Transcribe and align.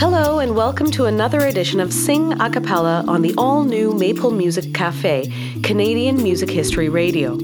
Hello, 0.00 0.38
and 0.38 0.56
welcome 0.56 0.90
to 0.92 1.04
another 1.04 1.40
edition 1.40 1.78
of 1.78 1.92
Sing 1.92 2.32
a 2.40 2.48
Cappella 2.48 3.04
on 3.06 3.20
the 3.20 3.34
all 3.36 3.64
new 3.64 3.92
Maple 3.92 4.30
Music 4.30 4.72
Cafe, 4.72 5.30
Canadian 5.62 6.22
Music 6.22 6.48
History 6.48 6.88
Radio. 6.88 7.34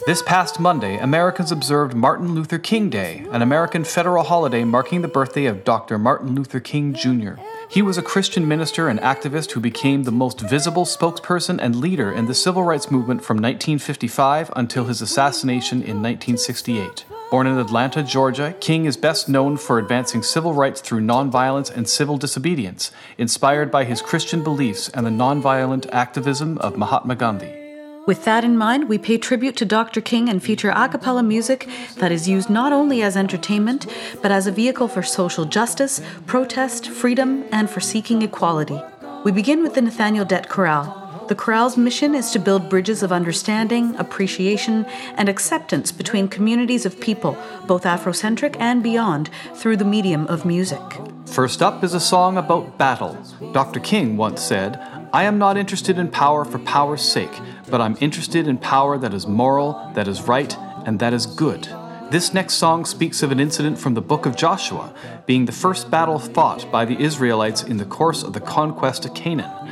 this 0.05 0.21
past 0.21 0.59
Monday, 0.59 0.97
Americans 0.97 1.52
observed 1.52 1.95
Martin 1.95 2.36
Luther 2.36 2.59
King 2.59 2.89
Day, 2.89 3.25
an 3.32 3.41
American 3.41 3.84
federal 3.84 4.23
holiday 4.23 4.64
marking 4.64 5.02
the 5.02 5.07
birthday 5.07 5.45
of 5.45 5.64
Dr. 5.64 5.97
Martin 5.97 6.36
Luther 6.36 6.59
King 6.59 6.93
Jr. 6.93 7.34
He 7.70 7.82
was 7.82 7.97
a 7.97 8.04
Christian 8.04 8.47
minister 8.47 8.88
and 8.88 9.00
activist 9.00 9.51
who 9.51 9.59
became 9.59 10.04
the 10.04 10.11
most 10.11 10.41
visible 10.41 10.86
spokesperson 10.86 11.60
and 11.60 11.75
leader 11.75 12.11
in 12.11 12.28
the 12.28 12.36
civil 12.36 12.64
rights 12.64 12.91
movement 12.91 13.24
from 13.24 13.38
1955 13.38 14.51
until 14.55 14.86
his 14.86 15.01
assassination 15.01 15.79
in 15.79 16.04
1968. 16.04 17.05
Born 17.32 17.47
in 17.47 17.57
Atlanta, 17.57 18.04
Georgia, 18.04 18.55
King 18.60 18.86
is 18.86 18.97
best 18.97 19.27
known 19.27 19.57
for 19.57 19.79
advancing 19.79 20.21
civil 20.21 20.54
rights 20.54 20.79
through 20.82 21.02
nonviolence 21.02 21.75
and 21.75 21.89
civil 21.89 22.18
disobedience, 22.18 22.91
inspired 23.18 23.71
by 23.71 23.83
his 23.83 24.02
Christian 24.02 24.43
beliefs 24.43 24.89
and 24.89 25.05
the 25.05 25.10
nonviolent 25.10 25.89
activism 25.91 26.60
of 26.60 26.77
Mahatma 26.77 27.16
Gandhi. 27.16 27.64
With 28.05 28.23
that 28.25 28.43
in 28.43 28.55
mind, 28.55 28.87
we 28.87 29.00
pay 29.00 29.18
tribute 29.18 29.57
to 29.57 29.65
Dr. 29.65 30.00
King 30.00 30.29
and 30.29 30.41
feature 30.41 30.69
a 30.69 30.87
cappella 30.87 31.23
music 31.23 31.68
that 31.97 32.11
is 32.11 32.30
used 32.30 32.52
not 32.52 32.72
only 32.72 33.02
as 33.02 33.17
entertainment, 33.17 33.88
but 34.22 34.31
as 34.31 34.45
a 34.45 34.52
vehicle 34.52 34.88
for 34.88 35.02
social 35.02 35.45
justice, 35.45 36.02
protest, 36.27 36.88
freedom, 36.88 37.45
and 37.52 37.67
for 37.67 37.80
seeking 37.80 38.22
equality. 38.22 38.80
We 39.23 39.31
begin 39.31 39.63
with 39.63 39.73
the 39.73 39.81
Nathaniel 39.81 40.23
Dett 40.23 40.49
Chorale. 40.49 41.02
The 41.30 41.33
chorale's 41.33 41.77
mission 41.77 42.13
is 42.13 42.30
to 42.31 42.39
build 42.39 42.69
bridges 42.69 43.02
of 43.02 43.11
understanding, 43.11 43.95
appreciation, 43.95 44.85
and 45.15 45.27
acceptance 45.27 45.91
between 45.91 46.27
communities 46.27 46.85
of 46.85 47.02
people, 47.02 47.35
both 47.65 47.85
Afrocentric 47.85 48.55
and 48.59 48.83
beyond, 48.83 49.31
through 49.55 49.77
the 49.77 49.85
medium 49.85 50.27
of 50.27 50.45
music. 50.45 50.83
First 51.25 51.63
up 51.63 51.83
is 51.83 51.95
a 51.95 51.99
song 51.99 52.37
about 52.37 52.77
battle. 52.77 53.17
Dr. 53.52 53.80
King 53.80 54.15
once 54.15 54.43
said, 54.43 54.80
I 55.16 55.23
am 55.23 55.38
not 55.38 55.55
interested 55.55 55.97
in 55.97 56.09
power 56.09 56.44
for 56.44 56.59
power's 56.59 57.02
sake 57.02 57.31
but 57.69 57.81
I'm 57.81 57.97
interested 57.99 58.47
in 58.47 58.58
power 58.58 58.97
that 58.97 59.13
is 59.13 59.27
moral, 59.27 59.91
that 59.94 60.08
is 60.08 60.23
right, 60.23 60.55
and 60.85 60.99
that 60.99 61.13
is 61.13 61.25
good. 61.25 61.67
This 62.11 62.33
next 62.33 62.55
song 62.55 62.85
speaks 62.85 63.23
of 63.23 63.31
an 63.31 63.39
incident 63.39 63.80
from 63.80 63.95
the 63.95 64.02
book 64.02 64.25
of 64.25 64.36
Joshua, 64.36 64.93
being 65.25 65.45
the 65.45 65.52
first 65.52 65.89
battle 65.89 66.19
fought 66.19 66.69
by 66.71 66.86
the 66.86 66.99
Israelites 66.99 67.63
in 67.63 67.77
the 67.77 67.86
course 67.86 68.23
of 68.23 68.33
the 68.33 68.39
conquest 68.39 69.05
of 69.05 69.16
Canaan. 69.16 69.71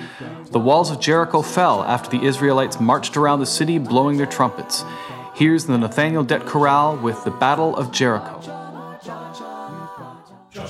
The 0.52 0.60
walls 0.60 0.90
of 0.90 1.00
Jericho 1.00 1.42
fell 1.42 1.84
after 1.84 2.10
the 2.10 2.26
Israelites 2.26 2.80
marched 2.80 3.18
around 3.18 3.40
the 3.40 3.46
city 3.46 3.78
blowing 3.78 4.18
their 4.18 4.26
trumpets. 4.26 4.84
Here's 5.36 5.66
the 5.66 5.78
Nathaniel 5.78 6.24
Dett 6.24 6.46
Chorale 6.46 6.96
with 6.96 7.24
the 7.24 7.32
Battle 7.32 7.76
of 7.76 7.92
Jericho. 7.92 8.63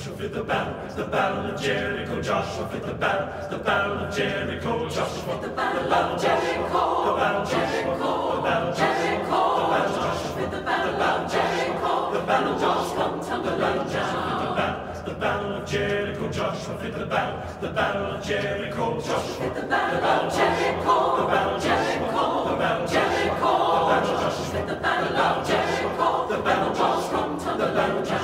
Joshua 0.04 0.18
fit 0.18 0.34
the 0.34 0.44
battle, 0.44 0.96
the 0.96 1.04
battle 1.04 1.46
of 1.46 1.58
Jericho. 1.58 2.20
Joshua 2.20 2.68
fit 2.68 2.84
the 2.84 2.92
battle, 2.92 3.48
the 3.48 3.64
battle 3.64 3.98
of 4.00 4.14
Jericho. 4.14 4.86
Joshua 4.90 5.08
fit 5.08 5.40
the 5.40 5.48
battle, 5.48 5.82
the 5.82 5.88
battle 5.88 6.14
of 6.14 6.20
Jericho. 6.20 7.04
The 7.06 7.16
battle 7.16 7.40
of 7.40 7.48
Jericho, 7.48 8.36
the 8.36 8.42
battle 8.44 8.68
of 8.68 8.76
Jericho. 8.76 9.64
The 9.64 9.72
battle 9.72 9.88
of 9.88 9.96
Joshua 9.96 10.36
fit 10.36 10.50
the 10.50 10.60
battle, 10.60 10.92
the 10.92 10.98
battle 10.98 11.24
of 11.24 11.32
Jericho. 11.32 12.12
The 12.12 12.20
battle 12.20 12.52
of 12.52 12.60
Joshua, 12.60 13.16
the 13.40 13.56
battle 13.56 13.80
of 13.80 15.04
The 15.04 15.14
battle 15.14 15.52
of 15.56 15.64
Jericho, 15.64 16.30
Joshua 16.30 16.78
fit 16.78 16.92
the 16.92 17.06
battle, 17.06 17.60
the 17.62 17.68
battle 17.72 18.04
of 18.04 18.24
Jericho, 18.24 19.00
Joshua 19.00 19.34
fit 19.40 19.54
the 19.54 19.62
battle, 19.62 19.96
the 19.96 20.04
battle 20.04 20.26
of 20.26 20.32
Jericho, 20.36 21.16
the 21.16 21.26
battle 21.32 21.54
of 21.54 21.62
Jericho, 21.64 22.44
the 22.44 22.56
battle 22.60 22.84
of 22.84 22.92
Jericho, 22.92 23.52
the 23.72 23.88
battle 23.88 24.12
of 24.12 24.20
Joshua 24.20 24.44
fit 24.52 24.66
the 24.68 24.74
battle, 24.74 25.08
the 25.08 25.14
battle 25.16 25.40
of 25.40 25.48
Jericho, 25.48 26.28
the 26.28 26.36
battle 26.44 26.68
of 26.68 26.76
Joshua, 26.76 27.56
the 27.56 27.72
battle 27.72 27.98
of 27.98 28.08
Joshua 28.08 28.23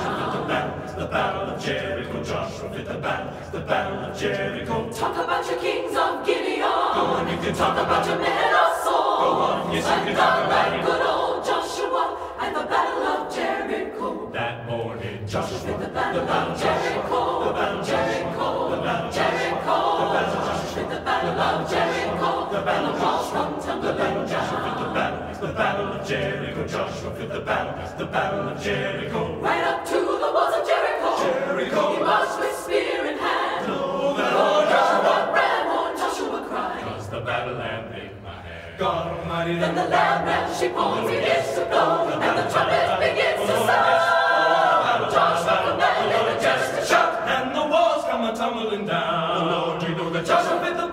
battle 1.11 1.53
of 1.53 1.61
Jericho. 1.63 2.23
Joshua 2.23 2.69
fit 2.73 2.87
the 2.87 2.93
battle, 2.95 3.33
the 3.51 3.59
battle 3.59 3.99
of 3.99 4.17
Jericho. 4.17 4.89
Talk 4.91 5.17
about 5.17 5.45
your 5.45 5.59
kings 5.59 5.95
of 5.95 6.25
Gideon. 6.25 6.61
Go 6.61 7.03
on, 7.19 7.27
you 7.27 7.37
can 7.43 7.53
talk 7.53 7.77
about 7.77 8.07
your 8.07 8.17
men 8.17 8.55
of 8.55 8.71
Saul. 8.83 9.19
Go 9.19 9.29
on, 9.43 9.71
yes, 9.73 9.83
you 9.83 10.05
can 10.05 10.15
talk 10.15 10.45
about 10.45 10.73
it. 10.73 10.85
good 10.85 11.01
old 11.01 11.45
Joshua 11.45 12.17
and 12.39 12.55
the 12.55 12.63
battle 12.63 13.03
of 13.03 13.35
Jericho. 13.35 14.31
That 14.31 14.65
morning, 14.67 15.27
Joshua 15.27 15.59
fit 15.59 15.79
the 15.79 15.89
battle, 15.89 16.21
the 16.21 16.27
battle 16.27 16.53
of 16.53 16.59
Jericho. 16.61 17.43
The 17.43 17.51
battle 17.51 17.79
of 17.79 17.85
Jericho. 17.85 18.69
The 18.71 18.81
battle 18.81 19.07
of 19.07 19.13
Jericho. 19.13 19.77
The 20.01 20.13
battle 20.15 20.39
of 20.39 20.47
Joshua 20.47 20.71
fit 20.71 20.89
the 20.89 20.99
battle 21.01 21.39
of 21.41 21.69
Jericho. 21.69 22.31
The 22.51 22.61
battle 22.61 22.87
of 22.87 22.99
Joshua, 23.01 23.81
the 23.81 23.93
battle 23.93 24.21
of 24.21 24.29
Joshua 24.31 24.59
fit 24.63 24.77
the 24.79 24.93
battle. 24.95 25.21
The 25.41 25.53
battle 25.53 25.87
of 25.87 26.07
Jericho, 26.07 26.67
Joshua 26.67 27.15
fit 27.15 27.29
the 27.31 27.39
battle, 27.41 27.97
the 27.97 28.05
battle 28.05 28.49
of 28.49 28.61
Jericho. 28.61 29.39
Right 29.41 29.63
up 29.63 29.85
to 29.87 30.00
Then 39.41 39.73
the 39.73 39.85
lamb 39.85 40.25
ran, 40.25 40.53
she 40.53 40.67
horns 40.67 41.09
begins 41.09 41.55
to 41.55 41.65
blow, 41.65 42.07
and 42.13 42.37
the 42.37 42.45
trumpet 42.53 42.99
begins 42.99 43.41
to 43.49 43.55
sound. 43.65 45.11
Joshua 45.11 45.55
commanded 45.65 46.37
the 46.37 46.43
just 46.43 46.75
to 46.75 46.85
shout, 46.85 47.27
and 47.27 47.55
the 47.55 47.65
walls 47.65 48.05
come 48.05 48.23
a 48.23 48.35
tumbling 48.35 48.85
down. 48.85 49.47
Lord, 49.49 49.81
you 49.81 49.95
know 49.95 50.11
that 50.11 50.27
Joshua 50.27 50.59
the 50.77 50.90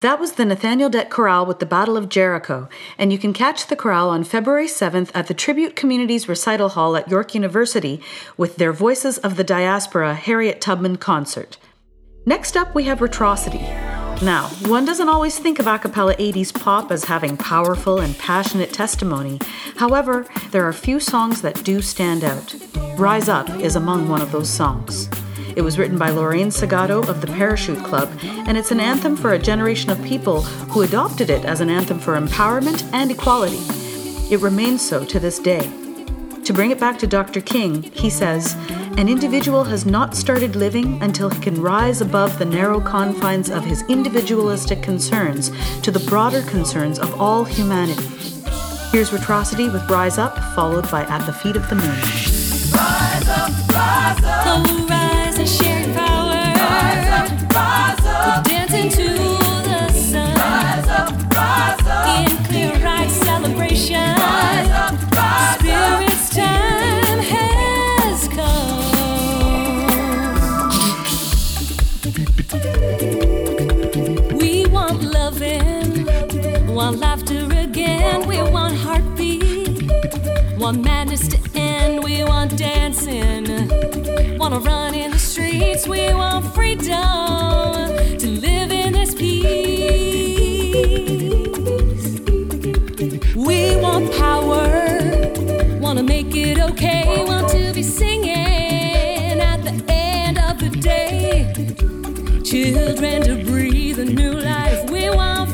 That 0.00 0.20
was 0.20 0.34
the 0.34 0.44
Nathaniel 0.44 0.88
Dett 0.88 1.10
Chorale 1.10 1.44
with 1.44 1.58
the 1.58 1.66
Battle 1.66 1.96
of 1.96 2.08
Jericho, 2.08 2.68
and 2.98 3.12
you 3.12 3.18
can 3.18 3.32
catch 3.32 3.66
the 3.66 3.74
chorale 3.74 4.10
on 4.10 4.22
February 4.22 4.68
7th 4.68 5.10
at 5.12 5.26
the 5.26 5.34
Tribute 5.34 5.74
Communities 5.74 6.28
Recital 6.28 6.68
Hall 6.68 6.96
at 6.96 7.10
York 7.10 7.34
University 7.34 8.00
with 8.36 8.58
their 8.58 8.72
Voices 8.72 9.18
of 9.18 9.36
the 9.36 9.42
Diaspora 9.42 10.14
Harriet 10.14 10.60
Tubman 10.60 10.98
concert. 10.98 11.58
Next 12.24 12.56
up, 12.56 12.76
we 12.76 12.84
have 12.84 13.00
Retrocity. 13.00 13.58
Now, 14.22 14.50
one 14.66 14.84
doesn't 14.84 15.08
always 15.08 15.36
think 15.36 15.58
of 15.58 15.66
a 15.66 15.80
cappella 15.80 16.14
80s 16.14 16.54
pop 16.54 16.92
as 16.92 17.06
having 17.06 17.36
powerful 17.36 17.98
and 17.98 18.16
passionate 18.18 18.72
testimony. 18.72 19.40
However, 19.78 20.26
there 20.52 20.64
are 20.64 20.68
a 20.68 20.74
few 20.74 21.00
songs 21.00 21.42
that 21.42 21.64
do 21.64 21.82
stand 21.82 22.22
out. 22.22 22.54
Rise 22.96 23.28
Up 23.28 23.50
is 23.50 23.74
among 23.74 24.08
one 24.08 24.22
of 24.22 24.30
those 24.30 24.48
songs. 24.48 25.08
It 25.58 25.64
was 25.64 25.76
written 25.76 25.98
by 25.98 26.10
Lorraine 26.10 26.50
Segato 26.50 27.08
of 27.08 27.20
the 27.20 27.26
Parachute 27.26 27.82
Club, 27.82 28.08
and 28.22 28.56
it's 28.56 28.70
an 28.70 28.78
anthem 28.78 29.16
for 29.16 29.32
a 29.32 29.40
generation 29.40 29.90
of 29.90 30.00
people 30.04 30.42
who 30.42 30.82
adopted 30.82 31.30
it 31.30 31.44
as 31.44 31.60
an 31.60 31.68
anthem 31.68 31.98
for 31.98 32.16
empowerment 32.16 32.88
and 32.92 33.10
equality. 33.10 33.58
It 34.32 34.38
remains 34.38 34.88
so 34.88 35.04
to 35.06 35.18
this 35.18 35.40
day. 35.40 35.68
To 36.44 36.52
bring 36.52 36.70
it 36.70 36.78
back 36.78 36.96
to 37.00 37.08
Dr. 37.08 37.40
King, 37.40 37.82
he 37.82 38.08
says, 38.08 38.54
An 38.98 39.08
individual 39.08 39.64
has 39.64 39.84
not 39.84 40.14
started 40.14 40.54
living 40.54 41.02
until 41.02 41.28
he 41.28 41.40
can 41.40 41.60
rise 41.60 42.00
above 42.00 42.38
the 42.38 42.44
narrow 42.44 42.80
confines 42.80 43.50
of 43.50 43.64
his 43.64 43.82
individualistic 43.88 44.80
concerns 44.80 45.50
to 45.80 45.90
the 45.90 46.06
broader 46.08 46.42
concerns 46.42 47.00
of 47.00 47.20
all 47.20 47.42
humanity. 47.42 48.06
Here's 48.92 49.12
Retrocity 49.12 49.68
with 49.68 49.90
Rise 49.90 50.18
Up, 50.18 50.38
followed 50.54 50.88
by 50.88 51.02
At 51.06 51.26
the 51.26 51.32
Feet 51.32 51.56
of 51.56 51.68
the 51.68 51.74
Moon. 51.74 51.98
Rise 52.70 53.28
up, 53.28 53.72
rise 53.72 54.22
up. 54.22 54.37
We 74.40 74.66
want 74.66 74.88
want 74.88 75.02
loving, 75.02 76.04
want 76.74 76.98
laughter 76.98 77.48
again. 77.52 78.26
We 78.26 78.42
want 78.42 78.74
heartbeat, 78.74 79.90
want 80.58 80.84
madness 80.84 81.28
to 81.28 81.38
end. 81.54 82.04
We 82.04 82.24
want 82.24 82.56
dancing, 82.58 83.68
wanna 84.38 84.60
run 84.60 84.94
in 84.94 85.10
the 85.10 85.18
We 85.58 86.12
want 86.14 86.54
freedom 86.54 86.86
to 88.18 88.28
live 88.28 88.70
in 88.70 88.92
this 88.92 89.12
peace. 89.12 89.48
We 93.34 93.76
want 93.80 94.12
power, 94.12 95.80
wanna 95.80 96.04
make 96.04 96.36
it 96.36 96.60
okay. 96.60 97.24
Want 97.24 97.48
to 97.48 97.72
be 97.74 97.82
singing 97.82 99.40
at 99.40 99.64
the 99.64 99.84
end 99.88 100.38
of 100.38 100.60
the 100.60 100.70
day. 100.80 101.52
Children 102.44 103.22
to 103.22 103.44
breathe 103.44 103.98
a 103.98 104.04
new 104.04 104.34
life. 104.34 104.88
We 104.90 105.10
want 105.10 105.47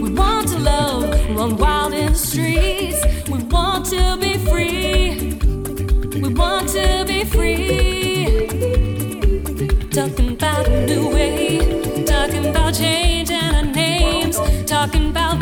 We 0.00 0.10
want 0.10 0.48
to 0.48 0.58
love, 0.58 1.36
run 1.36 1.56
about 10.60 10.72
new 10.86 11.08
way, 11.08 11.58
talking 12.04 12.46
about 12.46 12.74
changing 12.74 13.36
our 13.54 13.62
names, 13.62 14.38
talking 14.66 15.10
about 15.10 15.40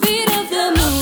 Feet 0.00 0.30
of 0.30 0.50
the 0.50 0.74
moon. 0.76 0.97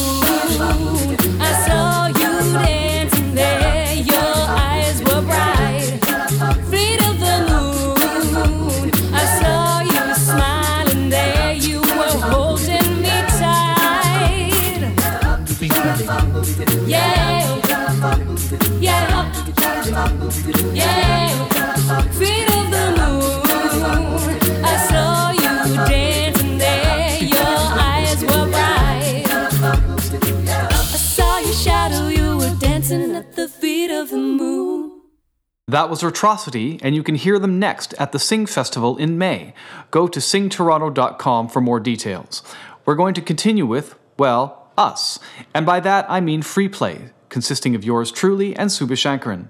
That 35.76 35.90
was 35.90 36.02
Retrocity, 36.02 36.80
and 36.82 36.94
you 36.94 37.02
can 37.02 37.16
hear 37.16 37.38
them 37.38 37.58
next 37.58 37.92
at 37.98 38.12
the 38.12 38.18
Sing 38.18 38.46
Festival 38.46 38.96
in 38.96 39.18
May. 39.18 39.52
Go 39.90 40.08
to 40.08 40.20
singtoronto.com 40.20 41.48
for 41.48 41.60
more 41.60 41.80
details. 41.80 42.42
We're 42.86 42.94
going 42.94 43.12
to 43.12 43.20
continue 43.20 43.66
with, 43.66 43.94
well, 44.18 44.70
us. 44.78 45.18
And 45.52 45.66
by 45.66 45.80
that, 45.80 46.06
I 46.08 46.22
mean 46.22 46.40
free 46.40 46.70
play, 46.70 47.10
consisting 47.28 47.74
of 47.74 47.84
yours 47.84 48.10
truly 48.10 48.56
and 48.56 48.72
Suba 48.72 48.94
Shankaran. 48.94 49.48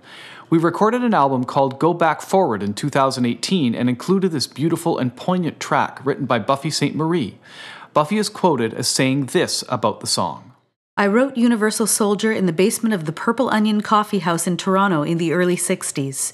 We 0.51 0.59
recorded 0.59 1.05
an 1.05 1.15
album 1.15 1.45
called 1.45 1.79
Go 1.79 1.95
Back 1.95 2.21
Forward 2.21 2.61
in 2.61 2.75
2018 2.75 3.77
and 3.77 3.89
included 3.89 4.33
this 4.33 4.49
beautiful 4.49 4.99
and 4.99 5.15
poignant 5.15 5.61
track 5.61 6.05
written 6.05 6.27
by 6.27 6.41
Buffy 6.41 6.71
Sainte-Marie. 6.71 7.39
Buffy 7.95 8.19
is 8.19 8.29
quoted 8.29 8.75
as 8.75 8.89
saying 8.89 9.27
this 9.27 9.63
about 9.69 10.01
the 10.01 10.09
song. 10.09 10.46
I 10.99 11.07
wrote 11.07 11.37
Universal 11.37 11.89
Soldier 11.89 12.33
in 12.33 12.47
the 12.47 12.55
basement 12.55 12.95
of 12.95 13.05
the 13.05 13.13
Purple 13.13 13.51
Onion 13.51 13.83
Coffee 13.83 14.21
House 14.21 14.47
in 14.47 14.57
Toronto 14.57 15.03
in 15.03 15.19
the 15.19 15.31
early 15.31 15.55
60s. 15.55 16.33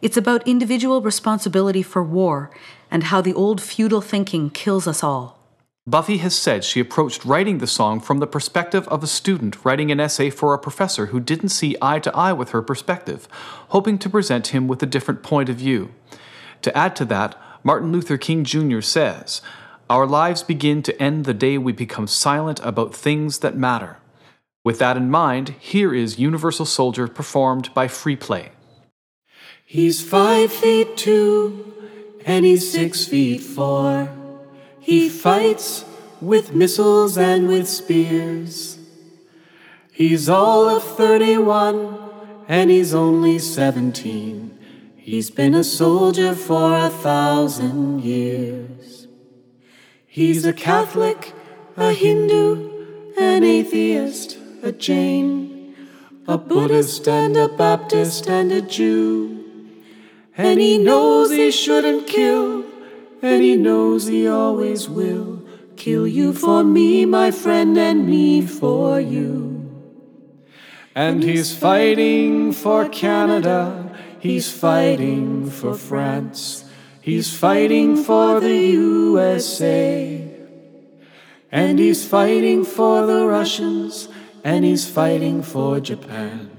It's 0.00 0.16
about 0.16 0.46
individual 0.48 1.00
responsibility 1.00 1.84
for 1.84 2.02
war 2.02 2.50
and 2.90 3.04
how 3.04 3.20
the 3.20 3.32
old 3.32 3.60
feudal 3.60 4.00
thinking 4.00 4.50
kills 4.50 4.88
us 4.88 5.04
all. 5.04 5.38
Buffy 5.86 6.16
has 6.16 6.36
said 6.36 6.64
she 6.64 6.80
approached 6.80 7.24
writing 7.24 7.58
the 7.58 7.68
song 7.68 8.00
from 8.00 8.18
the 8.18 8.26
perspective 8.26 8.88
of 8.88 9.04
a 9.04 9.06
student 9.06 9.64
writing 9.64 9.92
an 9.92 10.00
essay 10.00 10.30
for 10.30 10.52
a 10.52 10.58
professor 10.58 11.06
who 11.06 11.20
didn't 11.20 11.50
see 11.50 11.76
eye 11.80 12.00
to 12.00 12.16
eye 12.16 12.32
with 12.32 12.50
her 12.50 12.60
perspective, 12.60 13.28
hoping 13.68 13.98
to 13.98 14.10
present 14.10 14.48
him 14.48 14.66
with 14.66 14.82
a 14.82 14.86
different 14.86 15.22
point 15.22 15.48
of 15.48 15.54
view. 15.54 15.94
To 16.62 16.76
add 16.76 16.96
to 16.96 17.04
that, 17.04 17.40
Martin 17.62 17.92
Luther 17.92 18.18
King 18.18 18.42
Jr. 18.42 18.80
says, 18.80 19.42
Our 19.90 20.06
lives 20.06 20.42
begin 20.42 20.82
to 20.84 21.02
end 21.02 21.24
the 21.24 21.34
day 21.34 21.58
we 21.58 21.72
become 21.72 22.06
silent 22.06 22.60
about 22.62 22.94
things 22.94 23.40
that 23.40 23.56
matter. 23.56 23.98
With 24.64 24.78
that 24.78 24.96
in 24.96 25.10
mind, 25.10 25.56
here 25.58 25.94
is 25.94 26.18
Universal 26.18 26.66
Soldier 26.66 27.08
performed 27.08 27.74
by 27.74 27.88
Free 27.88 28.16
Play. 28.16 28.52
He's 29.64 30.02
five 30.02 30.52
feet 30.52 30.96
two, 30.96 31.74
and 32.24 32.44
he's 32.44 32.70
six 32.70 33.06
feet 33.06 33.40
four. 33.40 34.08
He 34.80 35.08
fights 35.08 35.84
with 36.20 36.54
missiles 36.54 37.18
and 37.18 37.48
with 37.48 37.68
spears. 37.68 38.78
He's 39.92 40.28
all 40.28 40.68
of 40.68 40.82
31, 40.82 41.98
and 42.48 42.70
he's 42.70 42.94
only 42.94 43.38
17. 43.38 44.58
He's 44.96 45.30
been 45.30 45.54
a 45.54 45.64
soldier 45.64 46.34
for 46.34 46.76
a 46.76 46.88
thousand 46.88 48.02
years. 48.02 49.01
He's 50.12 50.44
a 50.44 50.52
Catholic, 50.52 51.32
a 51.74 51.94
Hindu, 51.94 53.14
an 53.18 53.44
atheist, 53.44 54.36
a 54.62 54.70
Jain, 54.70 55.74
a 56.28 56.36
Buddhist, 56.36 57.08
and 57.08 57.34
a 57.34 57.48
Baptist, 57.48 58.28
and 58.28 58.52
a 58.52 58.60
Jew. 58.60 59.42
And 60.36 60.60
he 60.60 60.76
knows 60.76 61.30
he 61.30 61.50
shouldn't 61.50 62.06
kill, 62.06 62.62
and 63.22 63.42
he 63.42 63.56
knows 63.56 64.06
he 64.06 64.28
always 64.28 64.86
will 64.86 65.46
kill 65.76 66.06
you 66.06 66.34
for 66.34 66.62
me, 66.62 67.06
my 67.06 67.30
friend, 67.30 67.78
and 67.78 68.06
me 68.06 68.46
for 68.46 69.00
you. 69.00 69.66
And 70.94 71.22
he's 71.22 71.56
fighting 71.56 72.52
for 72.52 72.86
Canada, 72.86 73.98
he's 74.20 74.52
fighting 74.52 75.48
for 75.48 75.72
France. 75.72 76.61
He's 77.02 77.36
fighting 77.36 77.96
for 77.96 78.38
the 78.38 78.54
USA. 78.54 80.22
And 81.50 81.80
he's 81.80 82.06
fighting 82.06 82.64
for 82.64 83.06
the 83.06 83.26
Russians. 83.26 84.08
And 84.44 84.64
he's 84.64 84.88
fighting 84.88 85.42
for 85.42 85.80
Japan. 85.80 86.50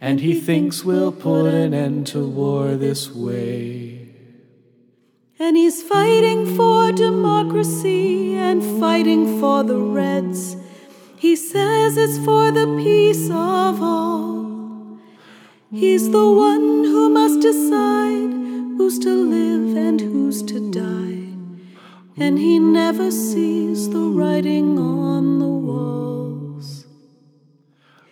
And 0.00 0.18
he 0.20 0.34
thinks 0.34 0.84
we'll 0.84 1.12
put 1.12 1.54
an 1.54 1.72
end 1.72 2.08
to 2.08 2.26
war 2.26 2.74
this 2.74 3.12
way. 3.12 4.08
And 5.38 5.56
he's 5.56 5.84
fighting 5.84 6.56
for 6.56 6.90
democracy 6.90 8.34
and 8.34 8.80
fighting 8.80 9.38
for 9.38 9.62
the 9.62 9.78
Reds. 9.78 10.56
He 11.16 11.36
says 11.36 11.96
it's 11.96 12.18
for 12.24 12.50
the 12.50 12.66
peace 12.82 13.30
of 13.30 13.80
all. 13.80 14.98
He's 15.70 16.10
the 16.10 16.28
one 16.28 16.82
who 16.82 17.08
must 17.08 17.40
decide 17.40 18.19
who's 18.80 18.98
to 18.98 19.14
live 19.14 19.76
and 19.76 20.00
who's 20.00 20.42
to 20.42 20.58
die. 20.70 21.36
And 22.16 22.38
he 22.38 22.58
never 22.58 23.10
sees 23.10 23.90
the 23.90 24.06
writing 24.18 24.78
on 24.78 25.38
the 25.38 25.54
walls. 25.68 26.86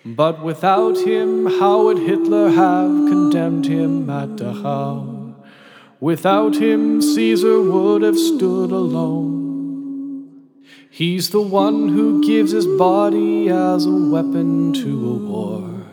But 0.05 0.45
without 0.45 0.99
him, 0.99 1.47
how 1.59 1.85
would 1.85 2.01
Hitler 2.01 2.51
have 2.51 2.91
condemned 3.13 3.65
him 3.65 4.11
at 4.11 4.37
Dachau? 4.37 5.37
Without 6.01 6.57
him, 6.57 7.01
Caesar 7.01 7.63
would 7.63 8.03
have 8.03 8.19
stood 8.19 8.71
alone. 8.71 10.53
He's 10.91 11.31
the 11.31 11.41
one 11.41 11.89
who 11.89 12.23
gives 12.23 12.53
his 12.53 12.67
body 12.67 13.49
as 13.49 13.87
a 13.87 14.01
weapon 14.15 14.75
to 14.75 15.11
a 15.13 15.15
war. 15.15 15.87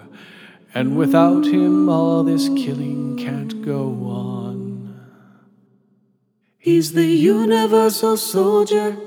And 0.74 0.98
without 0.98 1.46
him, 1.46 1.88
all 1.88 2.26
this 2.26 2.50
killing 2.50 3.16
can't 3.16 3.62
go 3.62 3.86
on. 4.04 4.35
He's 6.66 6.94
the 6.94 7.06
universal 7.06 8.18
soldier, 8.18 8.98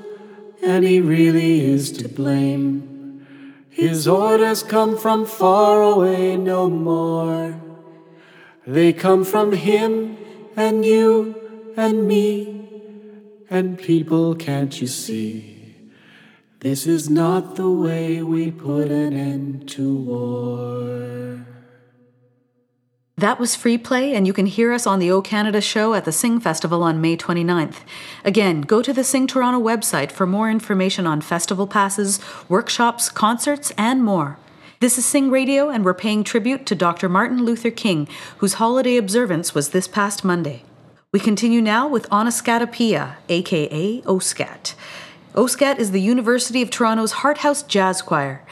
and 0.63 0.85
he 0.85 1.01
really 1.01 1.59
is 1.59 1.91
to 1.97 2.07
blame. 2.07 3.27
His 3.69 4.07
orders 4.07 4.63
come 4.63 4.97
from 4.97 5.25
far 5.25 5.83
away 5.83 6.37
no 6.37 6.69
more. 6.69 7.59
They 8.65 8.93
come 8.93 9.25
from 9.25 9.51
him 9.51 10.17
and 10.55 10.85
you 10.85 11.35
and 11.75 12.07
me 12.07 12.69
and 13.49 13.77
people, 13.77 14.35
can't 14.35 14.79
you 14.79 14.87
see? 14.87 15.91
This 16.61 16.87
is 16.87 17.09
not 17.09 17.57
the 17.57 17.69
way 17.69 18.23
we 18.23 18.51
put 18.51 18.89
an 18.89 19.11
end 19.11 19.67
to 19.71 19.95
war. 19.95 20.88
That 23.19 23.37
was 23.37 23.53
Free 23.53 23.77
Play, 23.77 24.15
and 24.15 24.25
you 24.25 24.31
can 24.31 24.45
hear 24.45 24.71
us 24.71 24.87
on 24.87 24.99
the 24.99 25.11
O 25.11 25.21
Canada 25.21 25.59
show 25.59 25.93
at 25.93 26.05
the 26.05 26.11
Sing 26.13 26.39
Festival 26.39 26.81
on 26.83 27.01
May 27.01 27.17
29th. 27.17 27.81
Again, 28.23 28.61
go 28.61 28.81
to 28.81 28.93
the 28.93 29.03
Sing 29.03 29.27
Toronto 29.27 29.59
website 29.59 30.09
for 30.09 30.25
more 30.25 30.49
information 30.49 31.05
on 31.05 31.19
festival 31.19 31.67
passes, 31.67 32.21
workshops, 32.47 33.09
concerts, 33.09 33.73
and 33.77 34.05
more. 34.05 34.37
This 34.79 34.97
is 34.97 35.03
Sing 35.03 35.29
Radio, 35.29 35.67
and 35.67 35.83
we're 35.83 35.93
paying 35.93 36.23
tribute 36.23 36.65
to 36.67 36.75
Dr. 36.75 37.09
Martin 37.09 37.43
Luther 37.43 37.71
King, 37.71 38.07
whose 38.37 38.53
holiday 38.53 38.95
observance 38.95 39.53
was 39.53 39.71
this 39.71 39.89
past 39.89 40.23
Monday. 40.23 40.63
We 41.11 41.19
continue 41.19 41.61
now 41.61 41.89
with 41.89 42.09
Oniscatopia, 42.11 43.15
aka 43.27 44.01
OSCAT. 44.03 44.75
OSCAT 45.35 45.77
is 45.77 45.91
the 45.91 45.99
University 45.99 46.61
of 46.61 46.69
Toronto's 46.69 47.11
Hart 47.11 47.39
House 47.39 47.63
Jazz 47.63 48.01
Choir. 48.01 48.45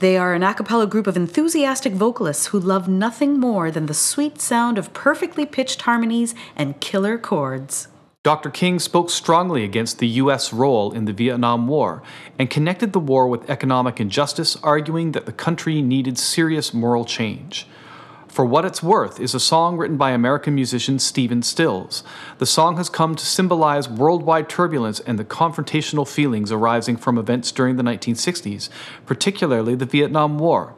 They 0.00 0.16
are 0.16 0.32
an 0.32 0.44
a 0.44 0.54
cappella 0.54 0.86
group 0.86 1.08
of 1.08 1.16
enthusiastic 1.16 1.92
vocalists 1.92 2.46
who 2.46 2.60
love 2.60 2.86
nothing 2.88 3.40
more 3.40 3.72
than 3.72 3.86
the 3.86 3.94
sweet 3.94 4.40
sound 4.40 4.78
of 4.78 4.92
perfectly 4.92 5.44
pitched 5.44 5.82
harmonies 5.82 6.36
and 6.54 6.78
killer 6.80 7.18
chords. 7.18 7.88
Dr. 8.22 8.50
King 8.50 8.78
spoke 8.78 9.10
strongly 9.10 9.64
against 9.64 9.98
the 9.98 10.06
U.S. 10.22 10.52
role 10.52 10.92
in 10.92 11.06
the 11.06 11.12
Vietnam 11.12 11.66
War 11.66 12.02
and 12.38 12.48
connected 12.48 12.92
the 12.92 13.00
war 13.00 13.26
with 13.26 13.50
economic 13.50 14.00
injustice, 14.00 14.56
arguing 14.62 15.12
that 15.12 15.26
the 15.26 15.32
country 15.32 15.82
needed 15.82 16.16
serious 16.16 16.72
moral 16.72 17.04
change. 17.04 17.66
For 18.28 18.44
What 18.44 18.66
It's 18.66 18.82
Worth 18.82 19.18
is 19.18 19.34
a 19.34 19.40
song 19.40 19.78
written 19.78 19.96
by 19.96 20.10
American 20.10 20.54
musician 20.54 20.98
Stephen 20.98 21.42
Stills. 21.42 22.04
The 22.36 22.46
song 22.46 22.76
has 22.76 22.88
come 22.88 23.16
to 23.16 23.24
symbolize 23.24 23.88
worldwide 23.88 24.48
turbulence 24.48 25.00
and 25.00 25.18
the 25.18 25.24
confrontational 25.24 26.06
feelings 26.06 26.52
arising 26.52 26.98
from 26.98 27.18
events 27.18 27.50
during 27.50 27.76
the 27.76 27.82
1960s, 27.82 28.68
particularly 29.06 29.74
the 29.74 29.86
Vietnam 29.86 30.38
War. 30.38 30.74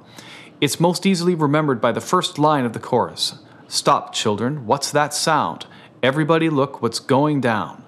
It's 0.61 0.81
most 0.81 1.05
easily 1.05 1.35
remembered 1.35 1.81
by 1.81 1.93
the 1.93 2.01
first 2.01 2.39
line 2.39 2.65
of 2.65 2.73
the 2.73 2.79
chorus 2.79 3.35
Stop, 3.69 4.13
children, 4.15 4.67
what's 4.67 4.91
that 4.93 5.13
sound? 5.13 5.67
Everybody 6.03 6.49
look 6.49 6.81
what's 6.81 6.99
going 6.99 7.41
down. 7.41 7.85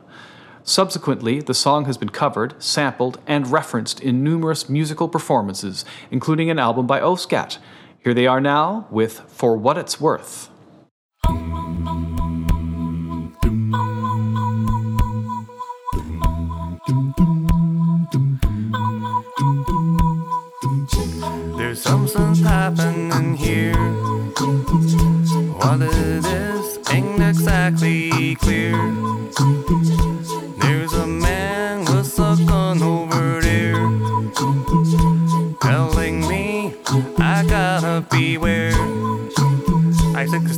Subsequently, 0.65 1.41
the 1.41 1.55
song 1.55 1.87
has 1.87 1.97
been 1.97 2.11
covered, 2.11 2.61
sampled, 2.63 3.19
and 3.27 3.51
referenced 3.51 4.01
in 4.01 4.23
numerous 4.23 4.69
musical 4.69 5.09
performances, 5.09 5.85
including 6.11 6.51
an 6.51 6.59
album 6.59 6.87
by 6.87 7.01
OSCAT. 7.01 7.59
Here 8.05 8.15
they 8.15 8.27
are 8.27 8.41
now 8.41 8.89
with 8.91 9.21
For 9.29 9.57
What 9.57 9.79
It's 9.79 10.01
Worth. 10.01 10.51
There's 21.57 21.81
something 21.81 22.35
happening 22.43 23.37
here. 23.37 23.77
What 25.55 25.83
it 25.83 26.25
is 26.25 26.79
ain't 26.91 27.23
exactly 27.23 28.35
clear. 28.35 28.75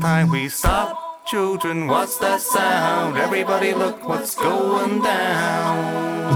Time 0.04 0.28
we 0.28 0.50
stop. 0.50 1.24
Children, 1.24 1.86
what's 1.86 2.18
that 2.18 2.38
sound? 2.38 3.16
Everybody 3.16 3.72
look 3.72 4.06
what's 4.06 4.34
going 4.34 5.00
down. 5.00 6.34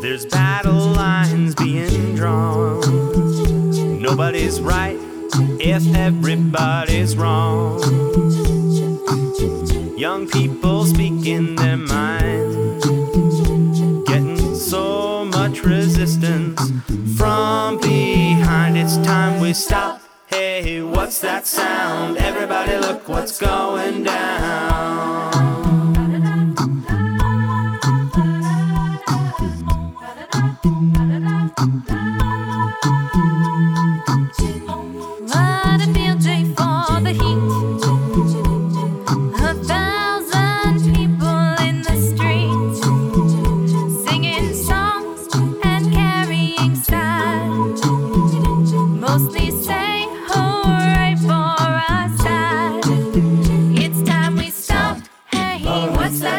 There's 0.00 0.24
battle 0.24 0.86
lines 1.04 1.54
being 1.56 2.16
drawn. 2.16 2.80
Nobody's 4.00 4.58
right 4.58 4.98
if 5.60 5.84
everybody's 5.94 7.14
wrong. 7.14 7.78
Young 9.98 10.26
people 10.30 10.86
speaking 10.86 11.56
their 11.56 11.76
mind, 11.76 12.17
we 19.48 19.54
stop. 19.54 20.02
Hey, 20.26 20.82
what's 20.82 21.22
that 21.22 21.46
sound? 21.46 22.18
Everybody, 22.18 22.76
look 22.76 23.08
what's 23.08 23.38
going 23.38 24.02
down. 24.02 24.67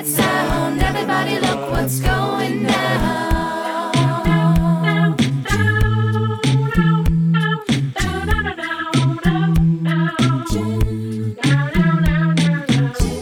That 0.02 0.08
sound? 0.08 0.82
Everybody, 0.82 1.40
look 1.40 1.72
what's 1.72 2.00
going 2.00 2.64
down. 2.64 3.18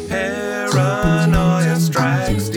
Paranoia 0.10 1.80
strikes 1.80 2.50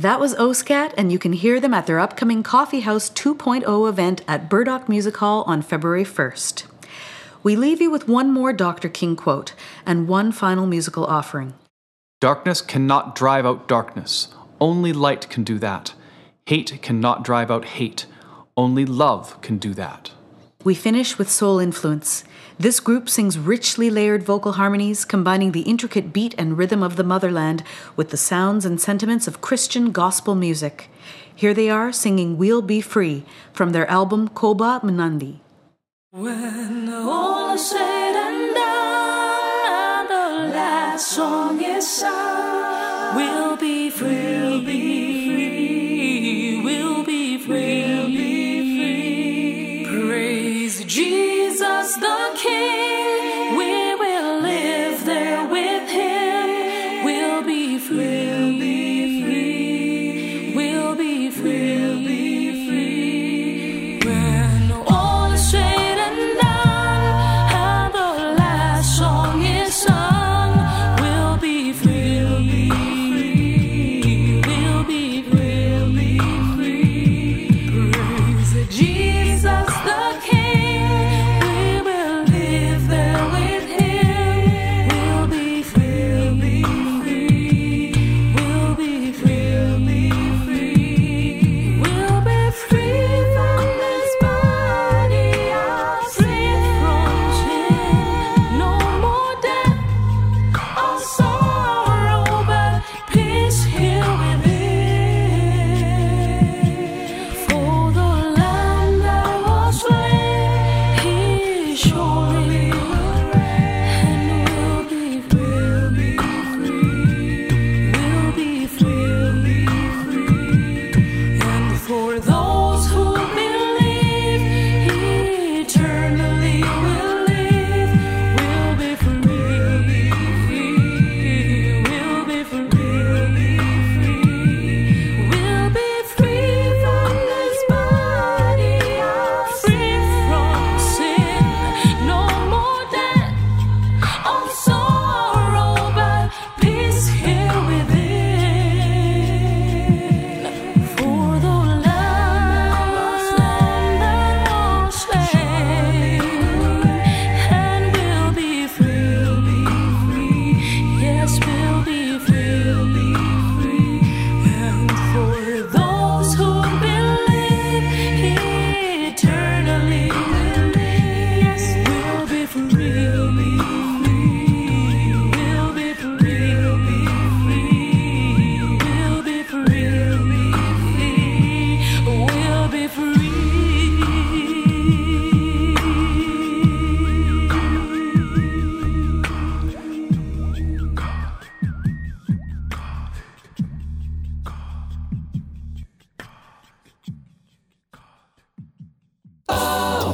That 0.00 0.18
was 0.18 0.34
OSCAT, 0.36 0.94
and 0.96 1.12
you 1.12 1.18
can 1.18 1.34
hear 1.34 1.60
them 1.60 1.74
at 1.74 1.86
their 1.86 2.00
upcoming 2.00 2.42
Coffee 2.42 2.80
House 2.80 3.10
2.0 3.10 3.86
event 3.86 4.22
at 4.26 4.48
Burdock 4.48 4.88
Music 4.88 5.18
Hall 5.18 5.42
on 5.46 5.60
February 5.60 6.04
1st. 6.04 6.64
We 7.42 7.54
leave 7.54 7.82
you 7.82 7.90
with 7.90 8.08
one 8.08 8.32
more 8.32 8.54
Dr. 8.54 8.88
King 8.88 9.14
quote 9.14 9.52
and 9.84 10.08
one 10.08 10.32
final 10.32 10.66
musical 10.66 11.04
offering. 11.04 11.52
Darkness 12.18 12.62
cannot 12.62 13.14
drive 13.14 13.44
out 13.44 13.68
darkness. 13.68 14.28
Only 14.58 14.94
light 14.94 15.28
can 15.28 15.44
do 15.44 15.58
that. 15.58 15.92
Hate 16.46 16.80
cannot 16.80 17.22
drive 17.22 17.50
out 17.50 17.66
hate. 17.66 18.06
Only 18.56 18.86
love 18.86 19.38
can 19.42 19.58
do 19.58 19.74
that. 19.74 20.12
We 20.64 20.74
finish 20.74 21.18
with 21.18 21.30
soul 21.30 21.58
influence. 21.58 22.24
This 22.60 22.78
group 22.78 23.08
sings 23.08 23.38
richly 23.38 23.88
layered 23.88 24.22
vocal 24.22 24.52
harmonies, 24.52 25.06
combining 25.06 25.52
the 25.52 25.62
intricate 25.62 26.12
beat 26.12 26.34
and 26.36 26.58
rhythm 26.58 26.82
of 26.82 26.96
the 26.96 27.02
motherland 27.02 27.62
with 27.96 28.10
the 28.10 28.18
sounds 28.18 28.66
and 28.66 28.78
sentiments 28.78 29.26
of 29.26 29.40
Christian 29.40 29.92
gospel 29.92 30.34
music. 30.34 30.90
Here 31.34 31.54
they 31.54 31.70
are 31.70 31.90
singing 31.90 32.36
We'll 32.36 32.60
Be 32.60 32.82
Free 32.82 33.24
from 33.54 33.72
their 33.72 33.88
album 33.88 34.28
Koba 34.28 34.78
Mnandi. 34.84 35.38
When 36.10 36.90
all 36.90 37.54
is 37.54 37.66
said 37.70 38.14
and 38.14 38.54
done, 38.54 40.06
the 40.08 40.52
last 40.52 41.06
song 41.06 41.62
is 41.64 41.90
sung, 41.90 43.16
we'll 43.16 43.49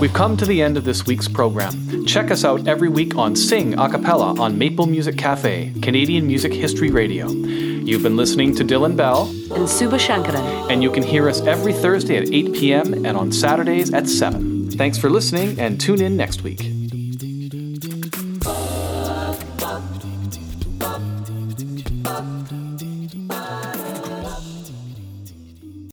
We've 0.00 0.12
come 0.12 0.37
to 0.37 0.44
the 0.44 0.61
end 0.62 0.76
of 0.76 0.85
this 0.85 1.06
week's 1.06 1.26
program. 1.26 2.04
Check 2.06 2.30
us 2.30 2.44
out 2.44 2.68
every 2.68 2.88
week 2.88 3.16
on 3.16 3.35
Sing 3.35 3.78
a 3.78 3.88
cappella 3.88 4.38
on 4.38 4.59
Maple 4.59 4.87
Music 4.87 5.16
Cafe, 5.16 5.72
Canadian 5.82 6.26
Music 6.26 6.52
History 6.52 6.90
Radio. 6.90 7.28
You've 7.28 8.02
been 8.02 8.16
listening 8.16 8.54
to 8.56 8.64
Dylan 8.64 8.96
Bell, 8.96 9.28
And 9.54 9.68
Suba 9.68 9.96
Shankaran. 9.96 10.70
and 10.70 10.82
you 10.82 10.90
can 10.90 11.02
hear 11.02 11.28
us 11.28 11.40
every 11.42 11.72
Thursday 11.72 12.16
at 12.18 12.30
8 12.32 12.52
p.m. 12.52 12.92
and 13.06 13.16
on 13.16 13.32
Saturdays 13.32 13.92
at 13.94 14.06
7. 14.09 14.70
Thanks 14.72 14.98
for 14.98 15.09
listening 15.09 15.59
and 15.59 15.80
tune 15.80 16.02
in 16.02 16.16
next 16.16 16.42
week. 16.42 16.75